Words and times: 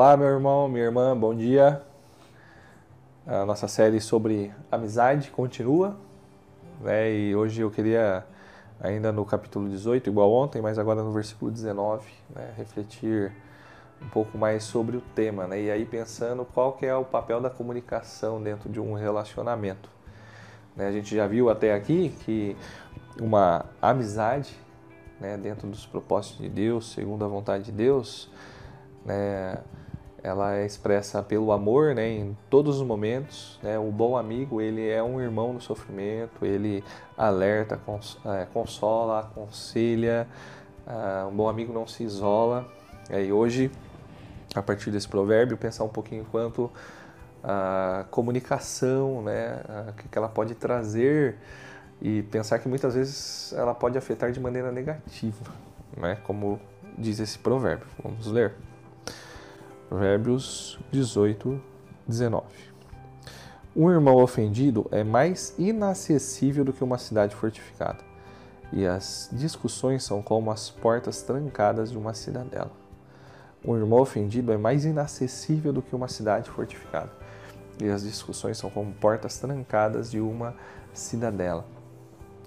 Olá, 0.00 0.16
meu 0.16 0.28
irmão, 0.28 0.68
minha 0.68 0.84
irmã, 0.84 1.18
bom 1.18 1.34
dia. 1.34 1.82
A 3.26 3.44
nossa 3.44 3.66
série 3.66 4.00
sobre 4.00 4.54
amizade 4.70 5.28
continua, 5.28 5.96
né? 6.80 7.12
E 7.12 7.34
hoje 7.34 7.62
eu 7.62 7.68
queria, 7.68 8.24
ainda 8.80 9.10
no 9.10 9.24
capítulo 9.24 9.68
18, 9.68 10.08
igual 10.08 10.32
ontem, 10.32 10.62
mas 10.62 10.78
agora 10.78 11.02
no 11.02 11.10
versículo 11.10 11.50
19, 11.50 12.08
né? 12.32 12.54
refletir 12.56 13.32
um 14.00 14.08
pouco 14.10 14.38
mais 14.38 14.62
sobre 14.62 14.96
o 14.96 15.00
tema, 15.16 15.48
né? 15.48 15.62
E 15.62 15.68
aí 15.68 15.84
pensando 15.84 16.44
qual 16.44 16.74
que 16.74 16.86
é 16.86 16.94
o 16.94 17.04
papel 17.04 17.40
da 17.40 17.50
comunicação 17.50 18.40
dentro 18.40 18.70
de 18.70 18.78
um 18.78 18.92
relacionamento. 18.92 19.90
Né? 20.76 20.86
A 20.86 20.92
gente 20.92 21.12
já 21.12 21.26
viu 21.26 21.50
até 21.50 21.74
aqui 21.74 22.14
que 22.24 22.56
uma 23.20 23.64
amizade, 23.82 24.54
né, 25.20 25.36
dentro 25.36 25.66
dos 25.66 25.84
propósitos 25.84 26.38
de 26.38 26.48
Deus, 26.48 26.92
segundo 26.92 27.24
a 27.24 27.28
vontade 27.28 27.64
de 27.64 27.72
Deus, 27.72 28.30
né, 29.04 29.58
ela 30.22 30.56
é 30.56 30.66
expressa 30.66 31.22
pelo 31.22 31.52
amor, 31.52 31.94
né, 31.94 32.08
em 32.08 32.36
todos 32.50 32.80
os 32.80 32.86
momentos. 32.86 33.58
Né, 33.62 33.78
o 33.78 33.90
bom 33.90 34.16
amigo 34.16 34.60
ele 34.60 34.88
é 34.88 35.02
um 35.02 35.20
irmão 35.20 35.52
no 35.52 35.60
sofrimento, 35.60 36.44
ele 36.44 36.82
alerta, 37.16 37.80
é, 38.26 38.46
consola, 38.52 39.20
aconselha. 39.20 40.26
Uh, 40.86 41.28
um 41.28 41.36
bom 41.36 41.48
amigo 41.48 41.72
não 41.72 41.86
se 41.86 42.02
isola. 42.02 42.66
E 43.10 43.30
hoje, 43.30 43.70
a 44.54 44.62
partir 44.62 44.90
desse 44.90 45.06
provérbio, 45.06 45.56
pensar 45.56 45.84
um 45.84 45.88
pouquinho 45.88 46.24
quanto 46.30 46.70
a 47.44 48.06
comunicação, 48.10 49.22
né, 49.22 49.60
o 49.90 49.92
que 50.08 50.16
ela 50.16 50.28
pode 50.28 50.54
trazer 50.54 51.36
e 52.00 52.22
pensar 52.22 52.58
que 52.58 52.68
muitas 52.68 52.94
vezes 52.94 53.52
ela 53.52 53.74
pode 53.74 53.98
afetar 53.98 54.32
de 54.32 54.40
maneira 54.40 54.72
negativa, 54.72 55.52
né, 55.96 56.18
como 56.24 56.58
diz 56.96 57.20
esse 57.20 57.38
provérbio. 57.38 57.86
Vamos 58.02 58.26
ler. 58.26 58.54
Provérbios 59.88 60.78
18, 60.92 61.58
19. 62.06 62.44
Um 63.74 63.90
irmão 63.90 64.16
ofendido 64.16 64.86
é 64.92 65.02
mais 65.02 65.54
inacessível 65.58 66.62
do 66.62 66.74
que 66.74 66.84
uma 66.84 66.98
cidade 66.98 67.34
fortificada, 67.34 68.00
e 68.70 68.86
as 68.86 69.30
discussões 69.32 70.04
são 70.04 70.20
como 70.20 70.50
as 70.50 70.68
portas 70.68 71.22
trancadas 71.22 71.90
de 71.90 71.96
uma 71.96 72.12
cidadela. 72.12 72.70
Um 73.64 73.76
irmão 73.78 74.00
ofendido 74.00 74.52
é 74.52 74.58
mais 74.58 74.84
inacessível 74.84 75.72
do 75.72 75.80
que 75.80 75.96
uma 75.96 76.08
cidade 76.08 76.50
fortificada, 76.50 77.10
e 77.82 77.88
as 77.88 78.02
discussões 78.02 78.58
são 78.58 78.68
como 78.68 78.92
portas 78.92 79.38
trancadas 79.38 80.10
de 80.10 80.20
uma 80.20 80.54
cidadela. 80.92 81.64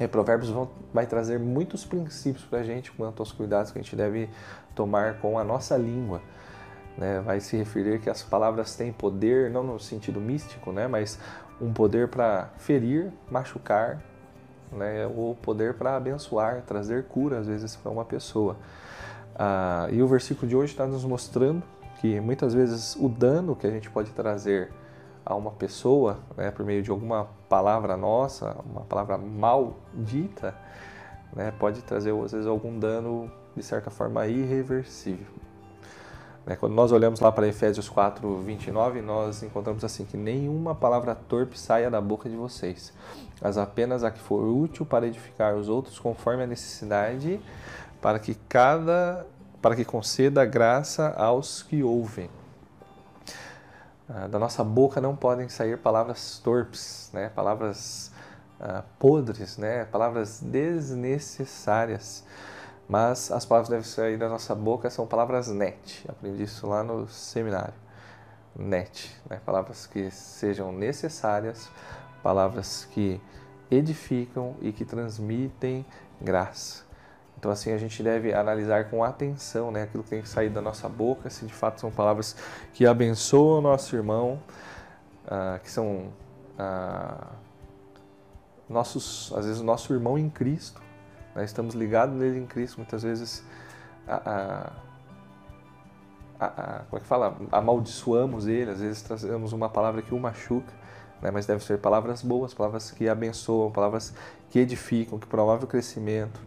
E 0.00 0.08
Provérbios 0.08 0.50
vão, 0.50 0.68
vai 0.92 1.06
trazer 1.06 1.38
muitos 1.38 1.84
princípios 1.84 2.44
para 2.44 2.58
a 2.58 2.64
gente 2.64 2.90
quanto 2.90 3.20
aos 3.20 3.30
cuidados 3.30 3.70
que 3.70 3.78
a 3.78 3.82
gente 3.82 3.94
deve 3.94 4.28
tomar 4.74 5.20
com 5.20 5.38
a 5.38 5.44
nossa 5.44 5.76
língua 5.76 6.20
né, 6.98 7.20
vai 7.20 7.38
se 7.38 7.56
referir 7.56 8.00
que 8.00 8.10
as 8.10 8.22
palavras 8.22 8.74
têm 8.74 8.92
poder, 8.92 9.50
não 9.50 9.62
no 9.62 9.78
sentido 9.78 10.20
místico, 10.20 10.72
né, 10.72 10.88
mas 10.88 11.18
um 11.60 11.72
poder 11.72 12.08
para 12.08 12.50
ferir, 12.58 13.12
machucar, 13.30 14.02
né, 14.72 15.06
ou 15.06 15.34
poder 15.36 15.74
para 15.74 15.96
abençoar, 15.96 16.62
trazer 16.62 17.04
cura 17.04 17.38
às 17.38 17.46
vezes 17.46 17.76
para 17.76 17.90
uma 17.90 18.04
pessoa. 18.04 18.56
Ah, 19.34 19.86
e 19.92 20.02
o 20.02 20.08
versículo 20.08 20.48
de 20.48 20.56
hoje 20.56 20.72
está 20.72 20.86
nos 20.86 21.04
mostrando 21.04 21.62
que 22.00 22.20
muitas 22.20 22.52
vezes 22.52 22.96
o 22.96 23.08
dano 23.08 23.54
que 23.54 23.66
a 23.66 23.70
gente 23.70 23.88
pode 23.88 24.10
trazer 24.10 24.72
a 25.24 25.36
uma 25.36 25.52
pessoa, 25.52 26.18
né, 26.36 26.50
por 26.50 26.66
meio 26.66 26.82
de 26.82 26.90
alguma 26.90 27.28
palavra 27.48 27.96
nossa, 27.96 28.56
uma 28.68 28.80
palavra 28.80 29.16
maldita, 29.16 30.54
né, 31.32 31.52
pode 31.58 31.80
trazer 31.82 32.12
às 32.12 32.32
vezes 32.32 32.46
algum 32.46 32.76
dano 32.76 33.30
de 33.54 33.62
certa 33.62 33.88
forma 33.88 34.26
irreversível. 34.26 35.47
Né, 36.48 36.56
quando 36.56 36.72
nós 36.72 36.90
olhamos 36.92 37.20
lá 37.20 37.30
para 37.30 37.46
Efésios 37.46 37.90
4, 37.90 38.38
29, 38.38 39.02
nós 39.02 39.42
encontramos 39.42 39.84
assim: 39.84 40.06
que 40.06 40.16
nenhuma 40.16 40.74
palavra 40.74 41.14
torpe 41.14 41.60
saia 41.60 41.90
da 41.90 42.00
boca 42.00 42.26
de 42.26 42.36
vocês, 42.36 42.90
mas 43.38 43.58
apenas 43.58 44.02
a 44.02 44.10
que 44.10 44.18
for 44.18 44.42
útil 44.42 44.86
para 44.86 45.06
edificar 45.06 45.54
os 45.54 45.68
outros 45.68 45.98
conforme 45.98 46.44
a 46.44 46.46
necessidade, 46.46 47.38
para 48.00 48.18
que 48.18 48.34
cada 48.48 49.26
para 49.60 49.76
que 49.76 49.84
conceda 49.84 50.42
graça 50.46 51.12
aos 51.18 51.62
que 51.62 51.82
ouvem. 51.82 52.30
Ah, 54.08 54.26
da 54.26 54.38
nossa 54.38 54.64
boca 54.64 55.02
não 55.02 55.14
podem 55.14 55.50
sair 55.50 55.76
palavras 55.76 56.38
torpes, 56.42 57.10
né? 57.12 57.28
palavras 57.28 58.10
uh, 58.58 58.82
podres, 58.98 59.58
né? 59.58 59.84
palavras 59.84 60.40
desnecessárias 60.40 62.24
mas 62.88 63.30
as 63.30 63.44
palavras 63.44 63.68
que 63.68 63.74
devem 63.74 63.84
sair 63.84 64.16
da 64.16 64.28
nossa 64.28 64.54
boca 64.54 64.88
são 64.88 65.06
palavras 65.06 65.48
net. 65.48 66.04
Aprendi 66.08 66.44
isso 66.44 66.66
lá 66.66 66.82
no 66.82 67.06
seminário. 67.06 67.74
Net, 68.56 69.14
né? 69.28 69.40
palavras 69.44 69.86
que 69.86 70.10
sejam 70.10 70.72
necessárias, 70.72 71.70
palavras 72.22 72.88
que 72.90 73.20
edificam 73.70 74.56
e 74.60 74.72
que 74.72 74.84
transmitem 74.84 75.84
graça. 76.20 76.88
Então, 77.38 77.52
assim, 77.52 77.70
a 77.70 77.78
gente 77.78 78.02
deve 78.02 78.34
analisar 78.34 78.90
com 78.90 79.04
atenção 79.04 79.70
né, 79.70 79.84
aquilo 79.84 80.02
que 80.02 80.10
tem 80.10 80.22
que 80.22 80.28
sair 80.28 80.48
da 80.48 80.60
nossa 80.60 80.88
boca, 80.88 81.30
se 81.30 81.46
de 81.46 81.52
fato 81.52 81.80
são 81.80 81.88
palavras 81.88 82.34
que 82.72 82.84
abençoam 82.84 83.58
o 83.58 83.60
nosso 83.60 83.94
irmão, 83.94 84.42
uh, 85.26 85.60
que 85.60 85.70
são 85.70 86.12
uh, 86.58 87.26
nossos, 88.68 89.32
às 89.36 89.46
vezes, 89.46 89.60
o 89.60 89.64
nosso 89.64 89.92
irmão 89.92 90.18
em 90.18 90.28
Cristo, 90.28 90.82
né? 91.34 91.44
Estamos 91.44 91.74
ligados 91.74 92.14
nele 92.14 92.38
em 92.38 92.46
Cristo. 92.46 92.78
Muitas 92.78 93.02
vezes, 93.02 93.44
a, 94.06 94.72
a, 96.38 96.46
a, 96.46 96.78
como 96.88 96.98
é 96.98 97.00
que 97.00 97.06
fala? 97.06 97.36
Amaldiçoamos 97.50 98.46
ele, 98.46 98.70
às 98.70 98.80
vezes 98.80 99.02
trazemos 99.02 99.52
uma 99.52 99.68
palavra 99.68 100.02
que 100.02 100.14
o 100.14 100.18
machuca, 100.18 100.72
né? 101.22 101.30
mas 101.30 101.46
devem 101.46 101.64
ser 101.64 101.78
palavras 101.78 102.22
boas, 102.22 102.54
palavras 102.54 102.90
que 102.90 103.08
abençoam, 103.08 103.70
palavras 103.70 104.14
que 104.50 104.58
edificam, 104.58 105.18
que 105.18 105.26
promovem 105.26 105.64
o 105.64 105.68
crescimento. 105.68 106.40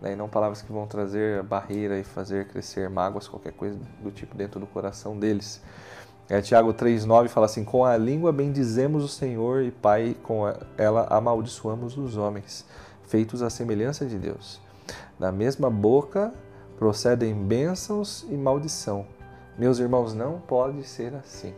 Né? 0.00 0.12
E 0.12 0.16
não 0.16 0.28
palavras 0.28 0.62
que 0.62 0.72
vão 0.72 0.86
trazer 0.86 1.42
barreira 1.42 1.98
e 1.98 2.04
fazer 2.04 2.46
crescer 2.48 2.88
mágoas, 2.88 3.26
qualquer 3.26 3.52
coisa 3.52 3.78
do 4.02 4.10
tipo 4.10 4.36
dentro 4.36 4.60
do 4.60 4.66
coração 4.66 5.18
deles. 5.18 5.62
É, 6.28 6.42
Tiago 6.42 6.74
3,9 6.74 7.28
fala 7.28 7.46
assim: 7.46 7.64
Com 7.64 7.84
a 7.84 7.96
língua 7.96 8.30
bendizemos 8.30 9.02
o 9.02 9.08
Senhor 9.08 9.62
e 9.62 9.70
Pai, 9.70 10.14
com 10.22 10.42
ela 10.76 11.06
amaldiçoamos 11.08 11.96
os 11.96 12.16
homens 12.18 12.66
feitos 13.08 13.42
à 13.42 13.50
semelhança 13.50 14.06
de 14.06 14.18
Deus. 14.18 14.60
Da 15.18 15.32
mesma 15.32 15.68
boca 15.68 16.32
procedem 16.78 17.34
bênçãos 17.34 18.24
e 18.28 18.36
maldição. 18.36 19.06
Meus 19.58 19.78
irmãos, 19.80 20.14
não 20.14 20.38
pode 20.38 20.84
ser 20.84 21.14
assim. 21.14 21.52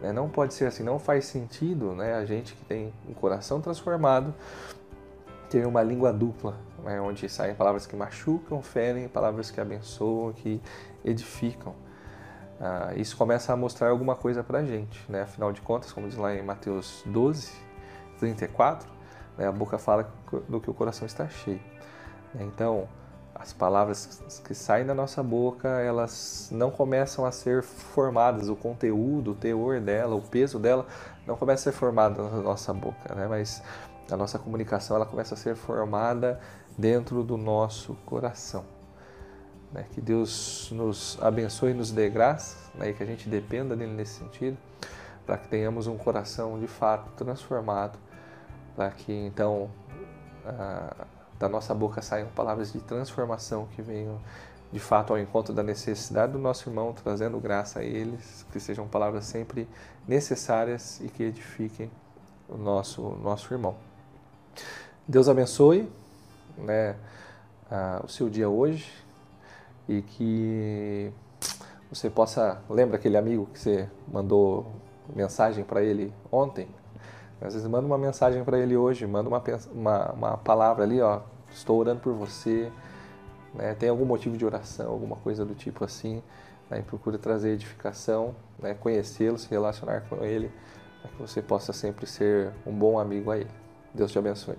Né? 0.00 0.12
Não 0.12 0.28
pode 0.28 0.54
ser 0.54 0.66
assim, 0.66 0.82
não 0.82 0.98
faz 0.98 1.26
sentido 1.26 1.92
né? 1.92 2.14
a 2.14 2.24
gente 2.24 2.54
que 2.54 2.64
tem 2.64 2.92
um 3.08 3.12
coração 3.12 3.60
transformado 3.60 4.34
ter 5.50 5.66
uma 5.66 5.82
língua 5.82 6.12
dupla, 6.12 6.56
né? 6.82 7.00
onde 7.00 7.28
saem 7.28 7.54
palavras 7.54 7.86
que 7.86 7.94
machucam, 7.94 8.62
ferem, 8.62 9.06
palavras 9.08 9.50
que 9.50 9.60
abençoam, 9.60 10.32
que 10.32 10.60
edificam. 11.04 11.74
Ah, 12.60 12.92
isso 12.96 13.16
começa 13.16 13.52
a 13.52 13.56
mostrar 13.56 13.90
alguma 13.90 14.14
coisa 14.14 14.42
para 14.42 14.60
a 14.60 14.64
gente. 14.64 15.00
Né? 15.08 15.22
Afinal 15.22 15.52
de 15.52 15.60
contas, 15.60 15.92
como 15.92 16.08
diz 16.08 16.16
lá 16.16 16.34
em 16.34 16.42
Mateus 16.42 17.02
12, 17.06 17.52
34, 18.18 18.88
né? 18.88 18.93
A 19.38 19.50
boca 19.50 19.78
fala 19.78 20.08
do 20.48 20.60
que 20.60 20.70
o 20.70 20.74
coração 20.74 21.06
está 21.06 21.28
cheio. 21.28 21.60
Né? 22.32 22.44
Então, 22.44 22.88
as 23.34 23.52
palavras 23.52 24.40
que 24.44 24.54
saem 24.54 24.86
da 24.86 24.94
nossa 24.94 25.22
boca, 25.22 25.68
elas 25.68 26.48
não 26.52 26.70
começam 26.70 27.24
a 27.24 27.32
ser 27.32 27.62
formadas, 27.62 28.48
o 28.48 28.54
conteúdo, 28.54 29.32
o 29.32 29.34
teor 29.34 29.80
dela, 29.80 30.14
o 30.14 30.22
peso 30.22 30.58
dela, 30.58 30.86
não 31.26 31.36
começa 31.36 31.68
a 31.68 31.72
ser 31.72 31.78
formado 31.78 32.22
na 32.22 32.42
nossa 32.42 32.72
boca, 32.72 33.12
né? 33.14 33.26
mas 33.26 33.60
a 34.10 34.16
nossa 34.16 34.38
comunicação 34.38 34.96
ela 34.96 35.06
começa 35.06 35.34
a 35.34 35.36
ser 35.36 35.56
formada 35.56 36.40
dentro 36.78 37.24
do 37.24 37.36
nosso 37.36 37.94
coração. 38.06 38.64
Né? 39.72 39.84
Que 39.90 40.00
Deus 40.00 40.70
nos 40.72 41.18
abençoe 41.20 41.72
e 41.72 41.74
nos 41.74 41.90
dê 41.90 42.08
graça, 42.08 42.56
né? 42.76 42.90
e 42.90 42.94
que 42.94 43.02
a 43.02 43.06
gente 43.06 43.28
dependa 43.28 43.74
dele 43.74 43.92
nesse 43.92 44.20
sentido, 44.20 44.56
para 45.26 45.38
que 45.38 45.48
tenhamos 45.48 45.88
um 45.88 45.96
coração 45.96 46.60
de 46.60 46.68
fato 46.68 47.10
transformado 47.16 47.98
para 48.74 48.90
que 48.90 49.12
então 49.12 49.70
da 51.38 51.48
nossa 51.48 51.74
boca 51.74 52.00
saiam 52.02 52.28
palavras 52.28 52.72
de 52.72 52.80
transformação 52.80 53.66
que 53.74 53.82
venham 53.82 54.20
de 54.72 54.80
fato 54.80 55.12
ao 55.12 55.18
encontro 55.18 55.54
da 55.54 55.62
necessidade 55.62 56.32
do 56.32 56.38
nosso 56.38 56.68
irmão, 56.68 56.92
trazendo 56.92 57.38
graça 57.38 57.78
a 57.78 57.84
eles, 57.84 58.44
que 58.50 58.58
sejam 58.58 58.88
palavras 58.88 59.24
sempre 59.24 59.68
necessárias 60.06 61.00
e 61.00 61.08
que 61.08 61.22
edifiquem 61.22 61.90
o 62.48 62.56
nosso, 62.56 63.02
nosso 63.22 63.54
irmão. 63.54 63.76
Deus 65.06 65.28
abençoe 65.28 65.88
né, 66.58 66.96
o 68.02 68.08
seu 68.08 68.28
dia 68.28 68.48
hoje 68.48 68.90
e 69.88 70.02
que 70.02 71.12
você 71.88 72.10
possa. 72.10 72.60
Lembra 72.68 72.96
aquele 72.96 73.16
amigo 73.16 73.46
que 73.52 73.58
você 73.58 73.88
mandou 74.08 74.66
mensagem 75.14 75.62
para 75.62 75.82
ele 75.82 76.12
ontem? 76.32 76.68
Às 77.44 77.54
vezes 77.54 77.68
manda 77.68 77.86
uma 77.86 77.98
mensagem 77.98 78.42
para 78.42 78.58
ele 78.58 78.76
hoje, 78.76 79.06
manda 79.06 79.28
uma, 79.28 79.42
uma, 79.72 80.12
uma 80.12 80.36
palavra 80.38 80.84
ali, 80.84 81.00
ó, 81.00 81.20
estou 81.50 81.78
orando 81.78 82.00
por 82.00 82.14
você, 82.14 82.72
né, 83.54 83.74
tem 83.74 83.88
algum 83.88 84.04
motivo 84.04 84.36
de 84.36 84.44
oração, 84.44 84.90
alguma 84.90 85.16
coisa 85.16 85.44
do 85.44 85.54
tipo 85.54 85.84
assim, 85.84 86.22
né, 86.70 86.82
procure 86.86 87.18
trazer 87.18 87.50
edificação, 87.50 88.34
né, 88.58 88.74
conhecê-lo, 88.74 89.38
se 89.38 89.48
relacionar 89.50 90.02
com 90.08 90.24
ele, 90.24 90.50
para 91.02 91.10
que 91.10 91.18
você 91.20 91.42
possa 91.42 91.72
sempre 91.72 92.06
ser 92.06 92.50
um 92.66 92.72
bom 92.72 92.98
amigo 92.98 93.30
a 93.30 93.36
ele. 93.36 93.50
Deus 93.92 94.10
te 94.10 94.18
abençoe. 94.18 94.56